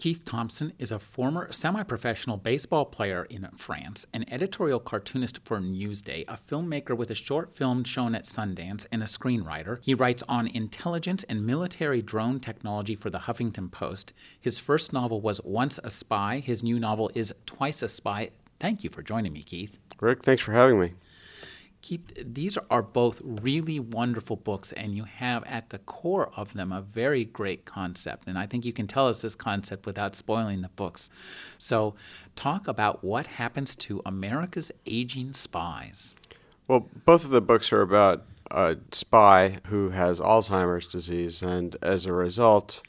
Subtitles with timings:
[0.00, 5.58] Keith Thomson is a former semi professional baseball player in France, an editorial cartoonist for
[5.58, 9.76] Newsday, a filmmaker with a short film shown at Sundance, and a screenwriter.
[9.82, 14.14] He writes on intelligence and military drone technology for the Huffington Post.
[14.40, 16.38] His first novel was Once a Spy.
[16.38, 18.30] His new novel is Twice a Spy.
[18.58, 19.76] Thank you for joining me, Keith.
[20.00, 20.94] Rick, thanks for having me.
[21.82, 26.72] Keith, these are both really wonderful books, and you have at the core of them
[26.72, 28.28] a very great concept.
[28.28, 31.08] And I think you can tell us this concept without spoiling the books.
[31.58, 31.94] So,
[32.36, 36.14] talk about what happens to America's aging spies.
[36.68, 42.04] Well, both of the books are about a spy who has Alzheimer's disease, and as
[42.04, 42.82] a result,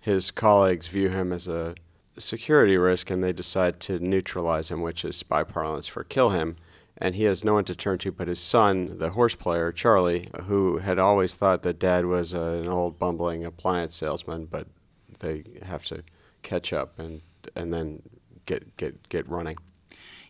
[0.00, 1.74] his colleagues view him as a
[2.16, 6.56] security risk and they decide to neutralize him, which is spy parlance for kill him
[6.98, 10.28] and he has no one to turn to but his son, the horse player, Charlie,
[10.44, 14.66] who had always thought that dad was an old bumbling appliance salesman, but
[15.20, 16.02] they have to
[16.42, 17.22] catch up and
[17.54, 18.02] and then
[18.46, 19.56] get get get running.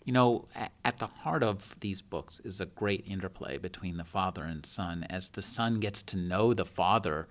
[0.05, 0.47] You know,
[0.85, 5.07] at the heart of these books is a great interplay between the father and son
[5.11, 7.29] as the son gets to know the father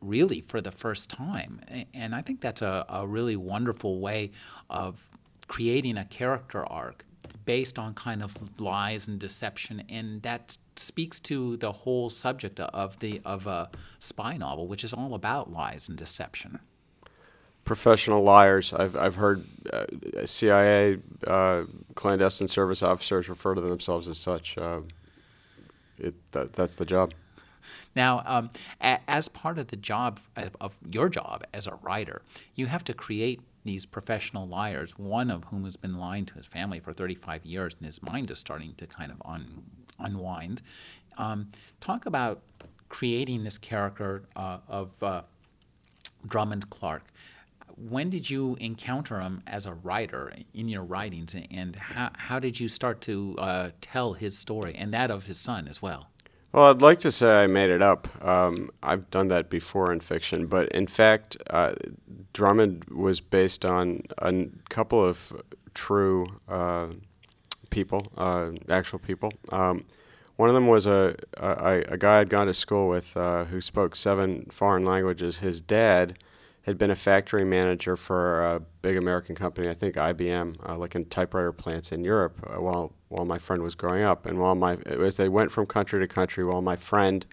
[0.00, 1.60] really for the first time.
[1.94, 4.32] And I think that's a, a really wonderful way
[4.68, 5.08] of
[5.46, 7.04] creating a character arc
[7.46, 12.98] based on kind of lies and deception, and that speaks to the whole subject of
[12.98, 16.58] the of a spy novel, which is all about lies and deception.
[17.64, 18.72] Professional liars.
[18.72, 19.86] I've I've heard uh,
[20.26, 21.62] CIA uh,
[21.94, 24.58] clandestine service officers refer to themselves as such.
[24.58, 24.80] Uh,
[25.98, 27.14] it that, that's the job.
[27.94, 28.50] Now, um,
[28.80, 32.22] a, as part of the job of, of your job as a writer,
[32.54, 36.46] you have to create these professional liars, one of whom has been lying to his
[36.46, 39.62] family for 35 years, and his mind is starting to kind of un-
[39.98, 40.62] unwind.
[41.18, 41.48] Um,
[41.80, 42.42] talk about
[42.88, 45.22] creating this character uh, of uh,
[46.26, 47.04] Drummond Clark.
[47.76, 52.58] When did you encounter him as a writer in your writings, and how, how did
[52.58, 56.08] you start to uh, tell his story and that of his son as well?
[56.52, 58.08] Well, I'd like to say I made it up.
[58.24, 61.74] Um, I've done that before in fiction, but in fact, uh,
[62.32, 65.32] Drummond was based on a couple of
[65.74, 66.88] true uh,
[67.70, 69.32] people, uh, actual people.
[69.50, 69.84] Um,
[70.36, 73.60] one of them was a, a, a guy I'd gone to school with uh, who
[73.60, 75.38] spoke seven foreign languages.
[75.38, 76.18] His dad
[76.66, 80.96] had been a factory manager for a big American company, I think IBM, uh, like
[80.96, 84.56] in typewriter plants in Europe, uh, while while my friend was growing up, and while
[84.56, 87.24] my as they went from country to country, while my friend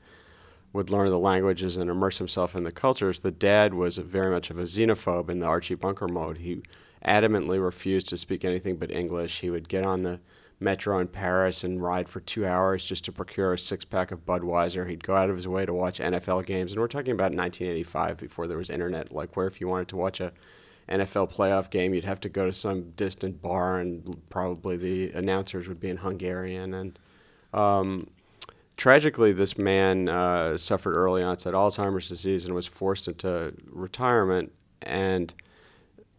[0.72, 4.52] would learn the languages and immerse himself in the cultures, the dad was very much
[4.52, 6.38] of a xenophobe in the Archie Bunker mode.
[6.38, 6.62] He
[7.06, 9.42] adamantly refused to speak anything but English.
[9.42, 10.20] He would get on the
[10.64, 14.26] metro in Paris and ride for two hours just to procure a six pack of
[14.26, 14.90] Budweiser.
[14.90, 16.72] He'd go out of his way to watch NFL games.
[16.72, 19.98] And we're talking about 1985 before there was internet, like where if you wanted to
[19.98, 20.32] watch a
[20.90, 25.68] NFL playoff game, you'd have to go to some distant bar and probably the announcers
[25.68, 26.74] would be in Hungarian.
[26.74, 27.00] And
[27.54, 28.10] um,
[28.78, 34.52] tragically, this man uh, suffered early onset Alzheimer's disease and was forced into retirement.
[34.82, 35.34] And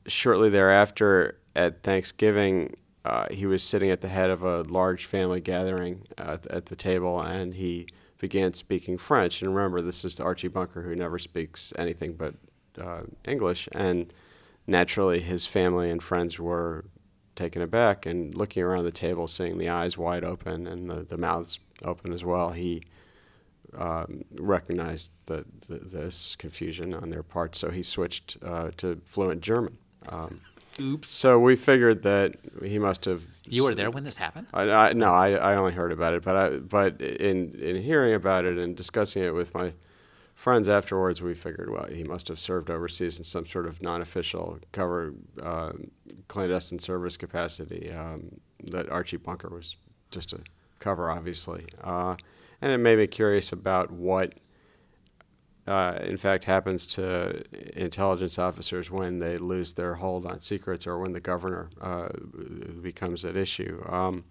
[0.06, 5.40] shortly thereafter, at Thanksgiving, uh, he was sitting at the head of a large family
[5.40, 7.86] gathering uh, at the table, and he
[8.18, 9.42] began speaking French.
[9.42, 12.34] And remember, this is Archie Bunker, who never speaks anything but
[12.80, 13.68] uh, English.
[13.72, 14.12] And
[14.66, 16.86] naturally, his family and friends were
[17.36, 21.18] taken aback and looking around the table, seeing the eyes wide open and the, the
[21.18, 22.52] mouths open as well.
[22.52, 22.82] He
[23.76, 29.42] um, recognized the, the, this confusion on their part, so he switched uh, to fluent
[29.42, 29.76] German.
[30.08, 30.40] Um,
[30.80, 31.08] Oops.
[31.08, 33.22] So we figured that he must have.
[33.44, 34.48] You were there when this happened?
[34.52, 38.14] I, I, no, I, I only heard about it, but I, but in in hearing
[38.14, 39.72] about it and discussing it with my
[40.34, 44.58] friends afterwards, we figured, well, he must have served overseas in some sort of non-official
[44.72, 45.72] cover uh,
[46.28, 47.92] clandestine service capacity.
[47.92, 49.76] Um, that Archie Bunker was
[50.10, 50.40] just a
[50.80, 52.16] cover, obviously, uh,
[52.62, 54.34] and it made me curious about what
[55.66, 57.42] uh, in fact, happens to
[57.78, 62.08] intelligence officers when they lose their hold on secrets or when the governor uh,
[62.82, 63.82] becomes at issue.
[63.88, 64.24] Um,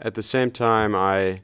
[0.00, 1.42] at the same time, I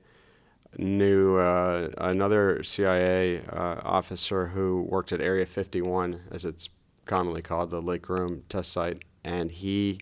[0.79, 6.69] knew uh, another CIA uh, officer who worked at Area 51, as it's
[7.05, 10.01] commonly called, the Lake Room test site, and he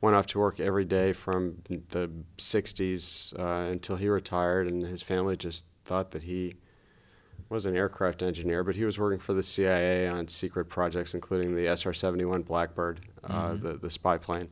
[0.00, 5.02] went off to work every day from the 60s uh, until he retired, and his
[5.02, 6.54] family just thought that he
[7.48, 11.54] was an aircraft engineer, but he was working for the CIA on secret projects, including
[11.54, 13.66] the SR 71 Blackbird, uh, mm-hmm.
[13.66, 14.48] the, the spy plane.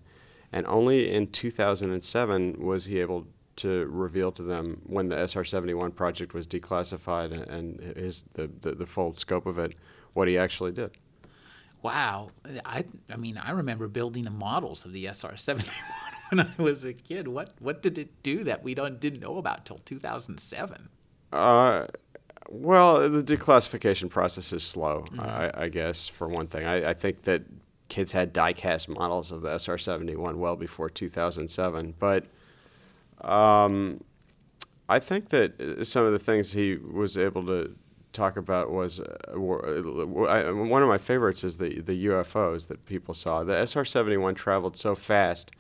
[0.53, 3.27] And only in 2007 was he able
[3.57, 8.73] to reveal to them when the SR 71 project was declassified and his, the, the,
[8.75, 9.75] the full scope of it,
[10.13, 10.93] what he actually did.
[11.83, 12.31] Wow.
[12.65, 15.75] I, I mean, I remember building the models of the SR 71
[16.31, 17.29] when I was a kid.
[17.29, 20.89] What, what did it do that we don't, didn't know about till 2007?
[21.33, 21.87] Uh,
[22.49, 25.21] well, the declassification process is slow, mm-hmm.
[25.21, 26.67] I, I, guess, for one thing.
[26.67, 27.43] I, I, think that
[27.89, 31.95] kids had die-cast models of the SR-71 well before 2007.
[31.99, 32.25] But
[33.21, 34.03] um,
[34.89, 37.75] I think that uh, some of the things he was able to
[38.13, 43.45] talk about was uh, one of my favorites is the, the UFOs that people saw.
[43.45, 45.51] The SR-71 traveled so fast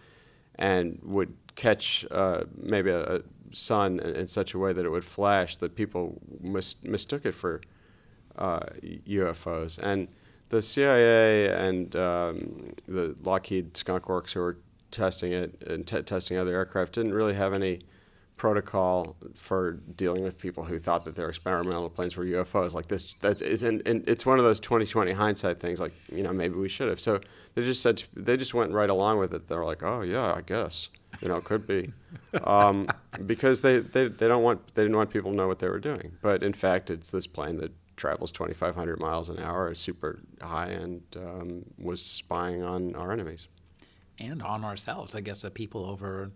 [0.56, 5.56] and would catch uh, maybe a sun in such a way that it would flash
[5.58, 7.60] that people mis- mistook it for
[8.36, 8.60] uh,
[9.08, 9.78] UFOs.
[9.78, 10.08] And
[10.48, 14.58] the CIA and um, the Lockheed Skunk Works who were
[14.90, 17.80] testing it and t- testing other aircraft didn't really have any
[18.36, 22.74] protocol for dealing with people who thought that their experimental planes were UFOs.
[22.74, 25.80] Like this, that's it's and, and it's one of those 2020 hindsight things.
[25.80, 27.00] Like you know maybe we should have.
[27.00, 27.20] So
[27.56, 29.48] they just said they just went right along with it.
[29.48, 30.88] They're like, oh yeah, I guess
[31.20, 31.92] you know it could be,
[32.44, 32.86] um,
[33.24, 35.80] because they, they they don't want they didn't want people to know what they were
[35.80, 36.12] doing.
[36.22, 40.66] But in fact, it's this plane that travels 2,500 miles an hour, is super high,
[40.66, 43.46] and um, was spying on our enemies
[44.18, 45.14] and on ourselves.
[45.14, 46.30] I guess the people over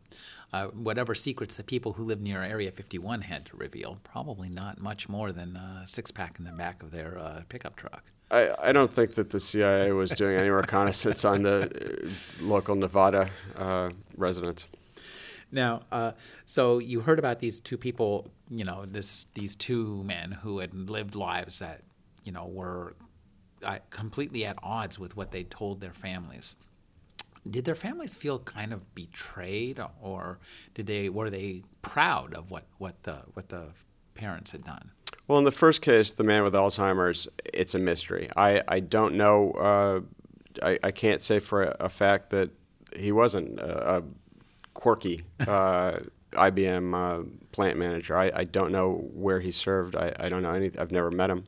[0.54, 3.98] uh, whatever secrets the people who live near Area 51 had to reveal.
[4.04, 7.76] Probably not much more than a six pack in the back of their uh, pickup
[7.76, 8.04] truck.
[8.30, 12.08] I, I don't think that the CIA was doing any reconnaissance on the uh,
[12.40, 14.66] local Nevada uh, residents.
[15.52, 16.12] Now, uh,
[16.46, 20.72] so you heard about these two people, you know, this these two men who had
[20.88, 21.82] lived lives that,
[22.24, 22.94] you know, were
[23.64, 26.54] uh, completely at odds with what they told their families
[27.48, 30.38] did their families feel kind of betrayed, or
[30.74, 33.68] did they were they proud of what what the what the
[34.14, 34.90] parents had done?
[35.30, 38.28] Well, in the first case, the man with Alzheimer's, it's a mystery.
[38.34, 39.52] I I don't know.
[39.52, 40.00] Uh,
[40.60, 42.50] I I can't say for a, a fact that
[42.96, 44.02] he wasn't a, a
[44.74, 45.98] quirky uh,
[46.32, 47.22] IBM uh,
[47.52, 48.16] plant manager.
[48.16, 49.94] I, I don't know where he served.
[49.94, 50.72] I, I don't know any.
[50.76, 51.44] I've never met him.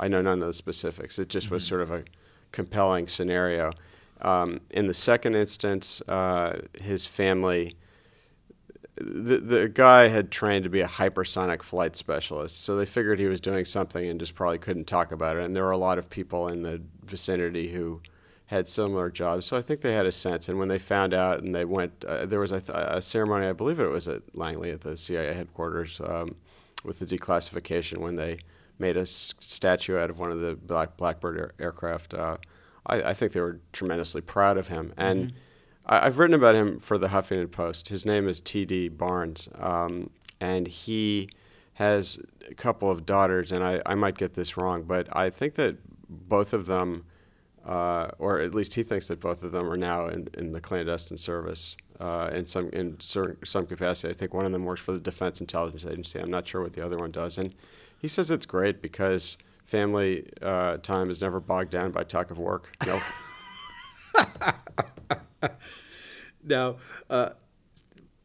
[0.00, 1.16] I know none of the specifics.
[1.20, 1.54] It just mm-hmm.
[1.54, 2.02] was sort of a
[2.50, 3.70] compelling scenario.
[4.22, 7.76] Um, in the second instance, uh, his family,
[9.00, 13.26] the, the guy had trained to be a hypersonic flight specialist, so they figured he
[13.26, 15.44] was doing something and just probably couldn't talk about it.
[15.44, 18.00] And there were a lot of people in the vicinity who
[18.46, 20.48] had similar jobs, so I think they had a sense.
[20.48, 23.52] And when they found out, and they went, uh, there was a, a, ceremony, I
[23.52, 26.34] believe it was at Langley at the CIA headquarters, um,
[26.84, 28.38] with the declassification when they
[28.78, 32.14] made a s- statue out of one of the Black Blackbird air- aircraft.
[32.14, 32.38] Uh,
[32.86, 34.94] I, I, think they were tremendously proud of him.
[34.96, 35.36] And mm-hmm.
[35.86, 37.88] I, have written about him for the Huffington Post.
[37.88, 38.88] His name is T.D.
[38.88, 40.10] Barnes, um,
[40.40, 41.30] and he
[41.74, 42.18] has
[42.48, 45.76] a couple of daughters, and I, I might get this wrong, but I think that
[46.08, 47.04] both of them,
[47.66, 50.60] uh, or at least he thinks that both of them are now in, in the
[50.60, 54.12] clandestine service uh, in some in certain, some capacity.
[54.12, 56.18] I think one of them works for the Defense Intelligence Agency.
[56.18, 57.54] I'm not sure what the other one does, and
[57.98, 62.38] he says it's great because family uh, time is never bogged down by talk of
[62.38, 62.74] work.
[62.86, 63.00] No.
[66.44, 66.76] now,
[67.08, 67.30] uh,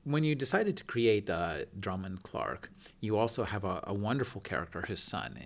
[0.04, 4.84] when you decided to create uh, Drummond Clark, you also have a, a wonderful character,
[4.84, 5.40] his son,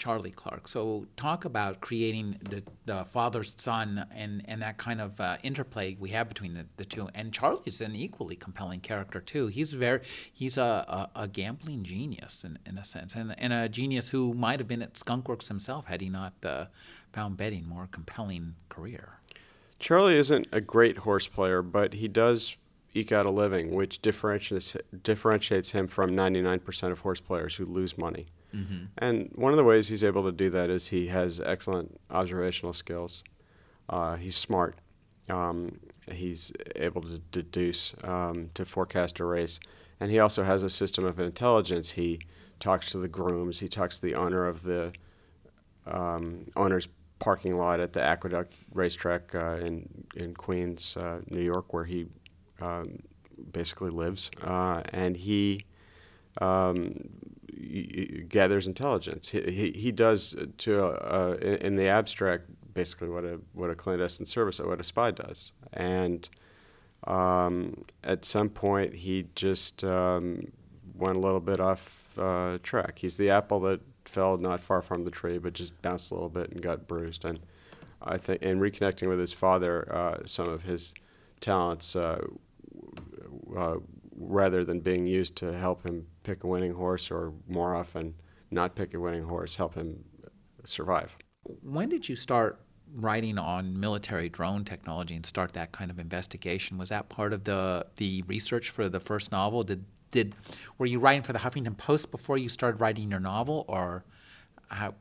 [0.00, 0.66] Charlie Clark.
[0.66, 5.94] So talk about creating the, the father son and, and that kind of uh, interplay
[6.00, 7.10] we have between the, the two.
[7.14, 9.48] And Charlie's an equally compelling character too.
[9.48, 10.00] He's very
[10.32, 14.32] he's a, a, a gambling genius in, in a sense, and, and a genius who
[14.32, 16.64] might have been at Skunkworks himself had he not uh,
[17.12, 19.19] found betting more compelling career.
[19.80, 22.56] Charlie isn't a great horse player, but he does
[22.92, 27.96] eke out a living, which differentiates differentiates him from 99% of horse players who lose
[27.96, 28.26] money.
[28.54, 28.84] Mm-hmm.
[28.98, 32.72] And one of the ways he's able to do that is he has excellent observational
[32.72, 33.22] skills.
[33.88, 34.76] Uh, he's smart.
[35.28, 35.78] Um,
[36.10, 39.60] he's able to deduce, um, to forecast a race.
[40.00, 41.90] And he also has a system of intelligence.
[41.90, 42.20] He
[42.58, 44.92] talks to the grooms, he talks to the owner of the
[45.86, 46.88] um, owner's
[47.20, 52.06] parking lot at the Aqueduct racetrack uh, in, in Queens, uh, New York, where he
[52.60, 52.98] um,
[53.52, 54.30] basically lives.
[54.42, 55.64] Uh, and he
[56.40, 57.08] um,
[58.28, 59.28] gathers intelligence.
[59.28, 64.26] He, he, he does to uh, in, the abstract basically what a what a clandestine
[64.26, 66.28] service or what a spy does, and
[67.04, 70.52] um, at some point he just um,
[70.94, 72.98] went a little bit off uh, track.
[73.00, 73.80] He's the apple that
[74.10, 77.24] fell not far from the tree, but just bounced a little bit and got bruised.
[77.24, 77.40] And
[78.02, 80.92] I think in reconnecting with his father, uh, some of his
[81.40, 82.20] talents, uh,
[83.56, 83.76] uh,
[84.16, 88.14] rather than being used to help him pick a winning horse, or more often
[88.50, 90.04] not pick a winning horse, help him
[90.64, 91.16] survive.
[91.62, 92.60] When did you start
[92.94, 96.76] writing on military drone technology and start that kind of investigation?
[96.76, 99.62] Was that part of the the research for the first novel?
[99.62, 100.34] Did did
[100.78, 104.04] were you writing for the Huffington Post before you started writing your novel, or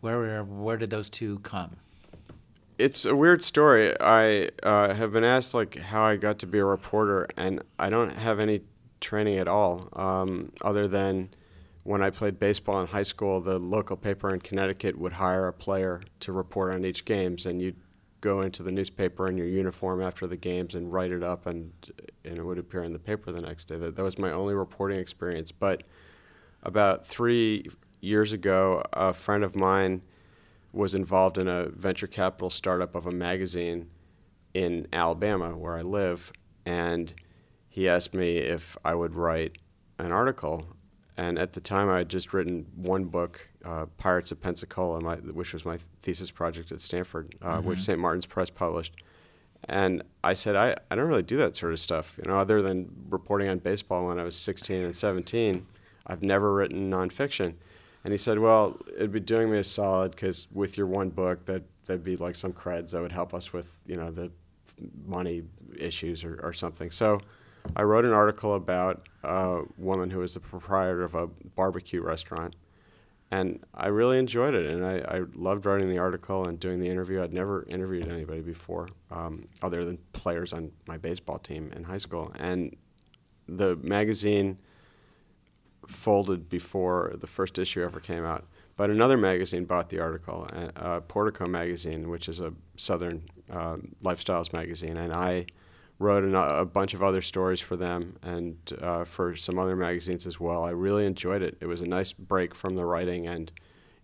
[0.01, 1.77] where where did those two come?
[2.77, 3.99] It's a weird story.
[3.99, 7.89] I uh, have been asked like how I got to be a reporter, and I
[7.89, 8.61] don't have any
[9.01, 11.29] training at all, um, other than
[11.83, 15.53] when I played baseball in high school, the local paper in Connecticut would hire a
[15.53, 17.77] player to report on each games, and you'd
[18.21, 21.71] go into the newspaper in your uniform after the games and write it up, and
[22.25, 23.77] and it would appear in the paper the next day.
[23.77, 25.51] That that was my only reporting experience.
[25.51, 25.83] But
[26.63, 27.69] about three
[28.01, 30.01] years ago, a friend of mine
[30.71, 33.89] was involved in a venture capital startup of a magazine
[34.53, 36.31] in Alabama, where I live,
[36.65, 37.13] and
[37.67, 39.57] he asked me if I would write
[39.97, 40.65] an article.
[41.19, 45.15] And at the time, I had just written one book, uh, Pirates of Pensacola, my,
[45.17, 47.67] which was my thesis project at Stanford, uh, mm-hmm.
[47.67, 47.99] which St.
[47.99, 48.93] Martin's Press published.
[49.65, 52.61] And I said, I, I don't really do that sort of stuff, you know, other
[52.61, 55.67] than reporting on baseball when I was 16 and 17.
[56.07, 57.55] I've never written nonfiction.
[58.05, 61.45] And he said, well, it'd be doing me a solid because with your one book,
[61.47, 64.31] that that'd be like some creds that would help us with, you know, the
[65.05, 65.43] money
[65.77, 66.89] issues or, or something.
[66.91, 67.19] So
[67.75, 72.55] I wrote an article about a woman who was the proprietor of a barbecue restaurant.
[73.31, 76.89] And I really enjoyed it, and I, I loved writing the article and doing the
[76.89, 77.21] interview.
[77.21, 81.99] I'd never interviewed anybody before, um, other than players on my baseball team in high
[81.99, 82.31] school.
[82.39, 82.75] And
[83.47, 84.57] the magazine
[85.87, 88.45] folded before the first issue ever came out.
[88.77, 93.77] But another magazine bought the article, uh, uh Portico magazine, which is a southern uh,
[94.03, 95.45] lifestyles magazine, and I
[95.99, 100.25] wrote an, a bunch of other stories for them and uh, for some other magazines
[100.25, 100.63] as well.
[100.63, 101.57] I really enjoyed it.
[101.59, 103.51] It was a nice break from the writing, and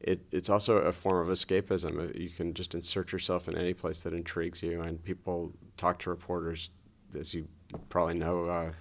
[0.02, 2.10] it, it's also a form of escapism.
[2.10, 6.00] Uh, you can just insert yourself in any place that intrigues you, and people talk
[6.00, 6.70] to reporters,
[7.18, 7.48] as you
[7.90, 8.72] probably know, uh,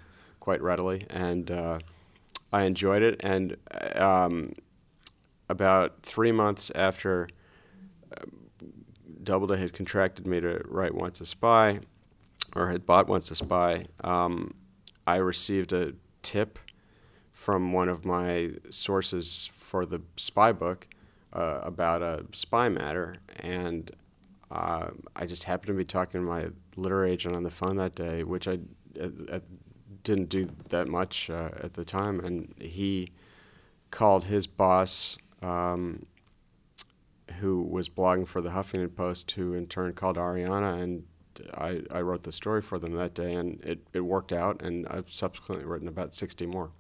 [0.41, 1.07] quite readily.
[1.09, 1.79] And uh,
[2.53, 3.21] I enjoyed it.
[3.21, 3.57] And
[3.95, 4.55] um,
[5.49, 7.29] about three months after
[8.17, 8.25] uh,
[9.23, 11.81] Doubleday had contracted me to write Once a Spy,
[12.55, 14.55] or had bought Once a Spy, um,
[15.07, 15.93] I received a
[16.23, 16.59] tip
[17.33, 20.89] from one of my sources for the spy book
[21.33, 23.91] uh, about a spy matter, and
[24.51, 26.47] uh, I just happened to be talking to my
[26.77, 28.61] literary agent on the phone that day, which I
[29.01, 29.41] uh,
[30.05, 33.13] didn't do that much uh, at the time, and he
[33.91, 35.19] called his boss.
[35.43, 36.07] Um,
[37.41, 41.05] who was blogging for the Huffington Post, who in turn called Arianna and
[41.55, 44.63] I, I wrote the story for them that day, and it, it worked out.
[44.63, 46.71] And I've subsequently written about sixty more.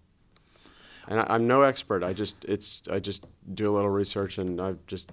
[1.06, 2.02] And I, am no expert.
[2.02, 5.12] I just it's I just do a little research, and I've just.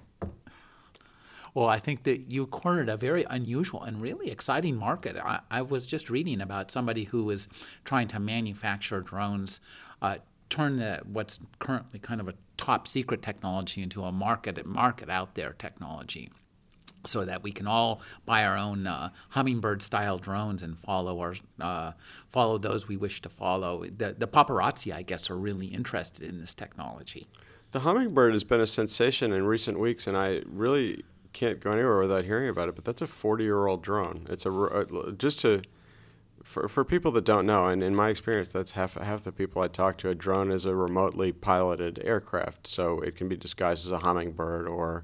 [1.54, 5.18] Well, I think that you cornered a very unusual and really exciting market.
[5.18, 7.46] I, I was just reading about somebody who was
[7.84, 9.60] trying to manufacture drones,
[10.00, 10.16] uh,
[10.48, 15.34] turn the, what's currently kind of a top secret technology into a market market out
[15.34, 16.30] there technology
[17.04, 21.34] so that we can all buy our own uh, hummingbird style drones and follow our
[21.60, 21.92] uh,
[22.28, 23.84] follow those we wish to follow.
[23.84, 27.26] The, the paparazzi, I guess, are really interested in this technology.
[27.72, 31.98] The hummingbird has been a sensation in recent weeks, and I really can't go anywhere
[31.98, 32.74] without hearing about it.
[32.74, 34.26] But that's a 40 year old drone.
[34.28, 35.62] It's a uh, just to
[36.42, 39.62] for, for people that don't know, and in my experience, that's half half the people
[39.62, 40.08] I talk to.
[40.08, 44.66] A drone is a remotely piloted aircraft, so it can be disguised as a hummingbird
[44.66, 45.02] or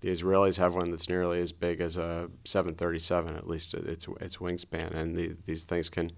[0.00, 4.36] the Israelis have one that's nearly as big as a 737, at least its its
[4.36, 6.12] wingspan, and the, these things can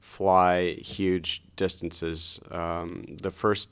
[0.00, 2.38] fly huge distances.
[2.50, 3.68] Um, the first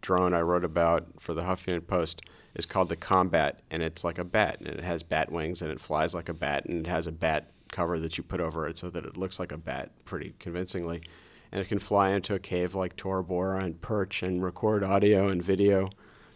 [0.00, 2.22] drone I wrote about for the Huffington Post
[2.54, 5.70] is called the Combat, and it's like a bat, and it has bat wings, and
[5.70, 8.68] it flies like a bat, and it has a bat cover that you put over
[8.68, 11.02] it so that it looks like a bat pretty convincingly.
[11.50, 15.28] And it can fly into a cave like Tora Bora and perch and record audio
[15.28, 15.90] and video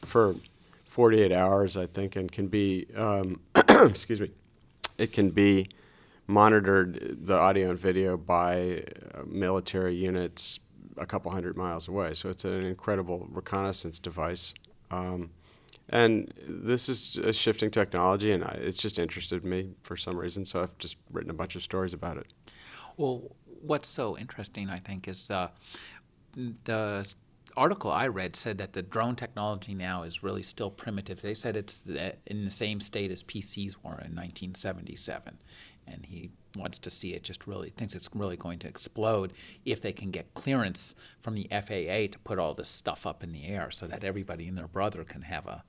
[0.05, 0.37] for
[0.89, 4.31] 48 hours, I think, and can be, um, excuse me,
[4.97, 5.69] it can be
[6.27, 10.61] monitored, the audio and video, by uh, military units
[10.97, 12.15] a couple hundred miles away.
[12.15, 14.55] So it's an incredible reconnaissance device.
[14.91, 15.31] Um,
[15.91, 20.47] and this is a shifting technology, and I, it's just interested me for some reason.
[20.47, 22.27] So I've just written a bunch of stories about it.
[22.97, 25.49] Well, what's so interesting, I think, is uh,
[26.65, 27.15] the
[27.59, 31.21] article I read said that the drone technology now is really still primitive.
[31.21, 31.83] They said it's
[32.27, 35.39] in the same state as PCs were in 1977,
[35.87, 39.33] and he wants to see it just really thinks it's really going to explode
[39.65, 43.33] if they can get clearance from the FAA to put all this stuff up in
[43.33, 45.65] the air so that everybody and their brother can have a,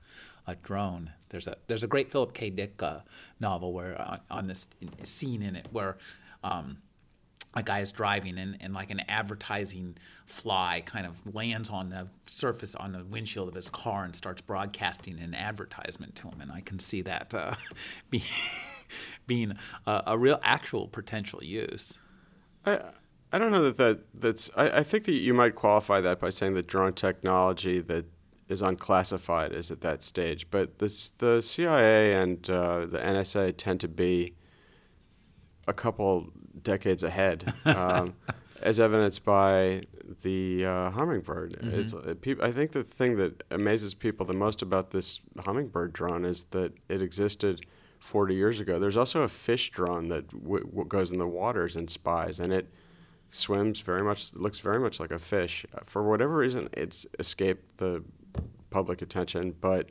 [0.46, 1.12] a drone.
[1.28, 2.50] There's a there's a great Philip K.
[2.50, 3.00] Dick uh,
[3.40, 4.68] novel where uh, on this
[5.02, 5.98] scene in it where
[6.42, 6.78] um,
[7.54, 12.08] a guy is driving and, and like an advertising fly kind of lands on the
[12.26, 16.40] surface on the windshield of his car and starts broadcasting an advertisement to him.
[16.40, 17.54] And i can see that uh,
[18.10, 18.22] be,
[19.26, 19.54] being
[19.86, 21.98] a, a, real actual potential use.
[22.64, 22.80] I
[23.32, 26.30] i don't know that, that that's I, I think that you might qualify that by
[26.30, 28.06] saying that drone technology that
[28.48, 30.50] is unclassified is at that stage.
[30.50, 34.34] But this, the cia and uh, the nsa tend to be
[35.68, 38.14] a couple decades ahead, um,
[38.62, 39.82] as evidenced by
[40.22, 41.52] the uh, hummingbird.
[41.52, 41.80] Mm-hmm.
[41.80, 45.92] It's it, pe- I think the thing that amazes people the most about this hummingbird
[45.92, 47.64] drone is that it existed
[48.00, 48.78] 40 years ago.
[48.78, 52.52] There's also a fish drone that w- w- goes in the waters and spies, and
[52.52, 52.68] it
[53.30, 55.64] swims very much, looks very much like a fish.
[55.84, 58.02] For whatever reason, it's escaped the
[58.70, 59.90] public attention, but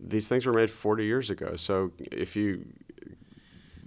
[0.00, 1.56] these things were made 40 years ago.
[1.56, 2.64] So if you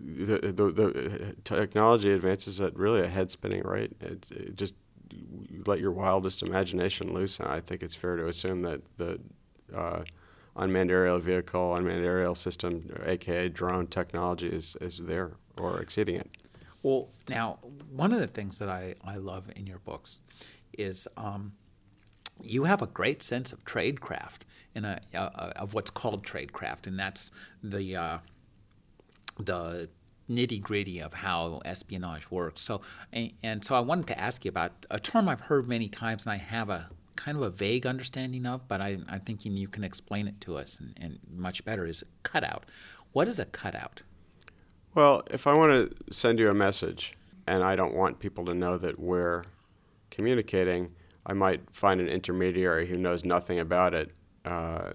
[0.04, 3.94] the, the, the technology advances at really a head spinning rate.
[4.02, 4.76] It, it just
[5.66, 9.20] let your wildest imagination loose, and I think it's fair to assume that the
[9.76, 10.04] uh,
[10.56, 16.30] unmanned aerial vehicle, unmanned aerial system, aka drone technology, is, is there or exceeding it.
[16.84, 17.60] Well, now,
[17.92, 20.22] one of the things that I, I love in your books
[20.74, 21.54] is um,
[22.42, 24.42] you have a great sense of tradecraft
[24.74, 27.32] in a, of what's called tradecraft, and that's
[27.62, 28.18] the uh,
[29.46, 29.90] the
[30.30, 32.62] nitty gritty of how espionage works.
[32.62, 32.82] So,
[33.12, 36.26] and, and, so I wanted to ask you about a term I've heard many times,
[36.26, 39.68] and I have a kind of a vague understanding of, but I, am thinking you
[39.68, 41.86] can explain it to us and, and much better.
[41.86, 42.66] Is cutout?
[43.12, 44.02] What is a cutout?
[44.96, 47.16] Well, if I want to send you a message
[47.48, 49.44] and I don't want people to know that we're
[50.10, 50.92] communicating,
[51.26, 54.12] I might find an intermediary who knows nothing about it
[54.46, 54.92] uh,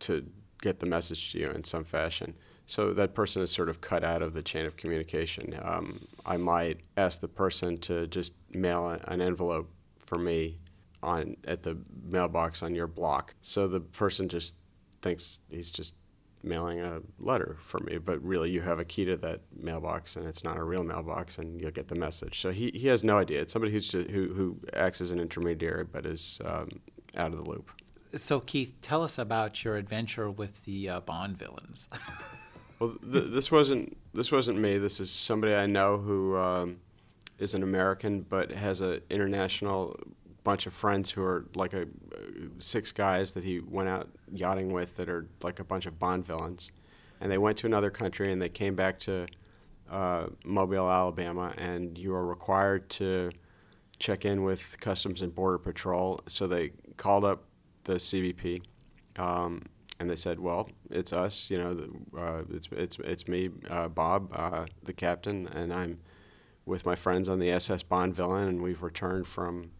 [0.00, 0.26] to
[0.60, 2.34] get the message to you in some fashion.
[2.66, 5.58] So that person is sort of cut out of the chain of communication.
[5.62, 9.70] Um, I might ask the person to just mail an envelope
[10.04, 10.58] for me
[11.02, 13.34] on at the mailbox on your block.
[13.40, 14.56] So the person just
[15.00, 15.94] thinks he's just
[16.42, 20.26] mailing a letter for me, but really you have a key to that mailbox and
[20.26, 22.40] it's not a real mailbox and you'll get the message.
[22.40, 23.42] So he, he has no idea.
[23.42, 26.68] It's somebody who's just, who, who acts as an intermediary but is um,
[27.16, 27.70] out of the loop.
[28.14, 31.88] So Keith, tell us about your adventure with the uh, Bond villains.
[32.78, 34.78] Well, th- this wasn't this wasn't me.
[34.78, 36.78] This is somebody I know who um,
[37.38, 39.98] is an American, but has an international
[40.44, 41.86] bunch of friends who are like a uh,
[42.60, 46.24] six guys that he went out yachting with that are like a bunch of Bond
[46.26, 46.70] villains,
[47.20, 49.26] and they went to another country and they came back to
[49.90, 53.30] uh, Mobile, Alabama, and you are required to
[53.98, 56.20] check in with Customs and Border Patrol.
[56.28, 57.44] So they called up
[57.84, 58.62] the CBP.
[59.16, 59.62] Um,
[59.98, 61.50] and they said, "Well, it's us.
[61.50, 61.86] You know,
[62.18, 65.98] uh, it's it's it's me, uh, Bob, uh, the captain, and I'm
[66.64, 69.70] with my friends on the SS Bond Villain, and we've returned from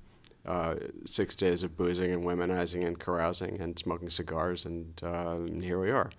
[0.44, 5.62] uh, six days of boozing and womanizing and carousing and smoking cigars, and, uh, and
[5.62, 6.10] here we are."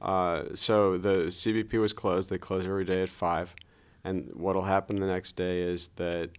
[0.00, 2.30] Uh, so the CBP was closed.
[2.30, 3.54] They close every day at five,
[4.04, 6.30] and what'll happen the next day is that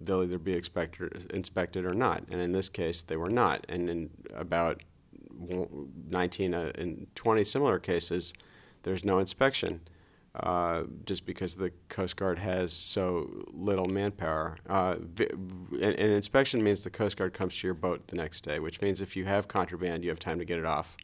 [0.00, 2.24] they'll either be inspected, inspected or not.
[2.30, 3.64] And in this case, they were not.
[3.68, 4.82] And in about
[6.08, 8.32] 19 uh, and 20 similar cases,
[8.82, 9.80] there's no inspection.
[10.34, 14.56] Uh, just because the Coast Guard has so little manpower.
[14.66, 14.96] Uh,
[15.72, 19.02] an, inspection means the Coast Guard comes to your boat the next day, which means
[19.02, 20.96] if you have contraband, you have time to get it off.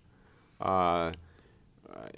[0.62, 1.12] Uh,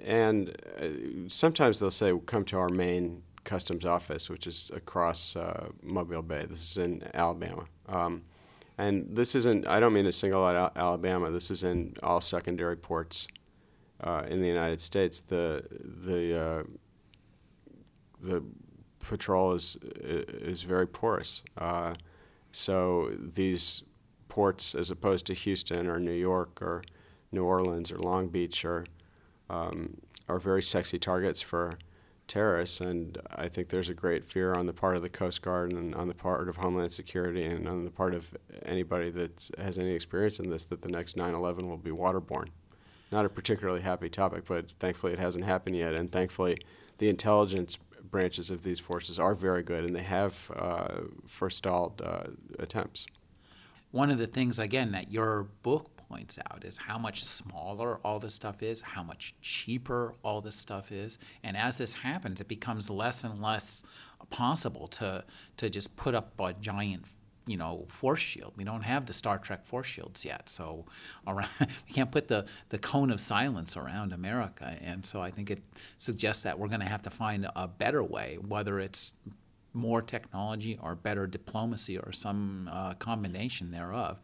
[0.05, 0.87] and uh,
[1.29, 6.47] sometimes they'll say, come to our main customs office, which is across uh, Mobile Bay.
[6.49, 7.65] This is in Alabama.
[7.89, 8.23] Um,
[8.81, 12.77] and this isn't, I don't mean to single out Alabama, this is in all secondary
[12.77, 13.29] ports
[14.03, 15.21] uh, in the United States.
[15.21, 15.65] The,
[16.05, 16.63] the, uh,
[18.23, 18.43] the
[19.01, 21.43] patrol is, is very porous.
[21.59, 21.95] Uh,
[22.53, 23.85] so these
[24.29, 26.83] ports, as opposed to Houston or New York or
[27.33, 28.87] New Orleans or Long Beach, are,
[29.51, 31.79] um, are very sexy targets for
[32.31, 32.81] terrorists.
[32.81, 35.95] And I think there's a great fear on the part of the Coast Guard and
[35.95, 39.91] on the part of Homeland Security and on the part of anybody that has any
[39.91, 42.49] experience in this that the next 9 11 will be waterborne.
[43.13, 45.95] Not a particularly happy topic, but thankfully it hasn't happened yet.
[45.95, 46.57] And thankfully,
[46.99, 47.77] the intelligence
[48.11, 52.29] branches of these forces are very good, and they have uh, forestalled uh,
[52.61, 53.07] attempts.
[53.91, 58.19] One of the things, again, that your book points out is how much smaller all
[58.19, 61.19] this stuff is, how much cheaper all this stuff is.
[61.45, 63.83] And as this happens, it becomes less and less
[64.29, 65.25] possible to,
[65.57, 67.05] to just put up a giant
[67.47, 68.53] you know force shield.
[68.57, 70.85] We don't have the Star Trek force shields yet, so
[71.27, 74.77] around, we can't put the, the cone of silence around America.
[74.81, 75.63] And so I think it
[75.97, 79.13] suggests that we're going to have to find a better way, whether it's
[79.73, 84.21] more technology or better diplomacy or some uh, combination thereof.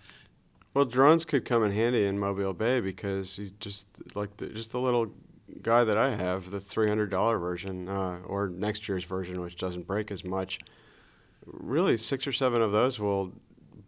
[0.76, 4.72] Well, drones could come in handy in Mobile Bay because you just like the, just
[4.72, 5.10] the little
[5.62, 9.56] guy that I have, the three hundred dollar version uh, or next year's version, which
[9.56, 10.58] doesn't break as much
[11.46, 13.32] really six or seven of those will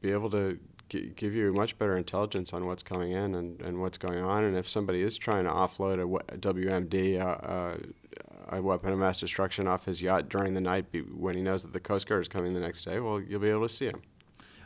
[0.00, 3.82] be able to g- give you much better intelligence on what's coming in and, and
[3.82, 4.44] what's going on.
[4.44, 7.76] And if somebody is trying to offload a WMD, uh, uh,
[8.48, 11.60] a weapon of mass destruction, off his yacht during the night be- when he knows
[11.64, 13.88] that the Coast Guard is coming the next day, well, you'll be able to see
[13.88, 14.00] him.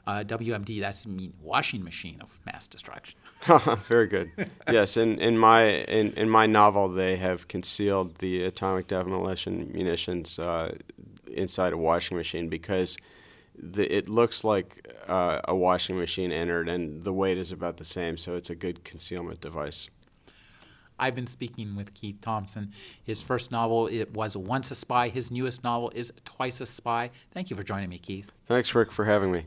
[0.05, 3.17] Uh, WMD, that's mean washing machine of mass destruction.
[3.87, 4.33] Very good.
[4.71, 10.39] yes, in, in my in, in my novel, they have concealed the atomic demolition munitions
[10.39, 10.75] uh,
[11.33, 12.97] inside a washing machine because
[13.57, 17.85] the, it looks like uh, a washing machine entered, and the weight is about the
[17.85, 19.89] same, so it's a good concealment device.
[20.99, 22.73] I've been speaking with Keith Thomson.
[23.03, 25.09] His first novel it was Once a Spy.
[25.09, 27.11] His newest novel is Twice a Spy.
[27.33, 28.31] Thank you for joining me, Keith.
[28.47, 29.47] Thanks, Rick, for having me.